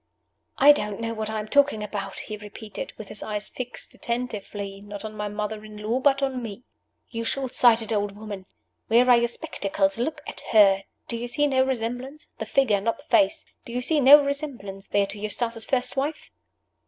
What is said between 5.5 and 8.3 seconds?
in law, but on me. "You shortsighted old